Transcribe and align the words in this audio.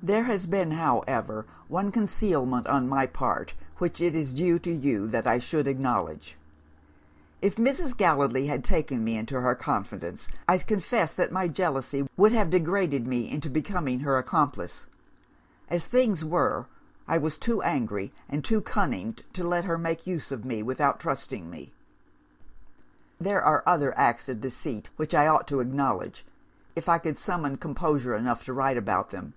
There 0.00 0.22
has 0.24 0.46
been, 0.46 0.70
however, 0.70 1.44
one 1.66 1.90
concealment 1.90 2.68
on 2.68 2.88
my 2.88 3.04
part, 3.06 3.54
which 3.78 4.00
it 4.00 4.14
is 4.14 4.32
due 4.32 4.60
to 4.60 4.70
you 4.70 5.08
that 5.08 5.26
I 5.26 5.38
should 5.40 5.66
acknowledge. 5.66 6.36
"'If 7.42 7.56
Mrs. 7.56 7.96
Gallilee 7.96 8.46
had 8.46 8.62
taken 8.62 9.02
me 9.02 9.18
into 9.18 9.40
her 9.40 9.56
confidence, 9.56 10.28
I 10.46 10.56
confess 10.58 11.12
that 11.14 11.32
my 11.32 11.48
jealousy 11.48 12.06
would 12.16 12.30
have 12.30 12.48
degraded 12.48 13.08
me 13.08 13.28
into 13.28 13.50
becoming 13.50 13.98
her 14.00 14.16
accomplice. 14.18 14.86
As 15.68 15.84
things 15.84 16.24
were, 16.24 16.66
I 17.08 17.18
was 17.18 17.36
too 17.36 17.60
angry 17.62 18.12
and 18.28 18.44
too 18.44 18.60
cunning 18.60 19.16
to 19.32 19.42
let 19.42 19.64
her 19.64 19.76
make 19.76 20.06
use 20.06 20.30
of 20.30 20.44
me 20.44 20.62
without 20.62 21.00
trusting 21.00 21.50
me. 21.50 21.72
"'There 23.20 23.42
are 23.42 23.64
other 23.66 23.92
acts 23.98 24.28
of 24.28 24.40
deceit 24.40 24.90
which 24.94 25.12
I 25.12 25.26
ought 25.26 25.48
to 25.48 25.58
acknowledge 25.58 26.24
if 26.76 26.88
I 26.88 26.98
could 26.98 27.18
summon 27.18 27.56
composure 27.56 28.14
enough 28.14 28.44
to 28.44 28.52
write 28.52 28.76
about 28.78 29.10
them. 29.10 29.34